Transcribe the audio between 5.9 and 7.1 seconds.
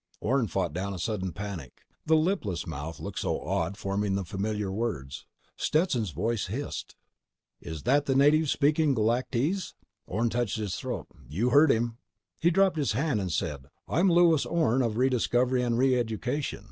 voice hissed: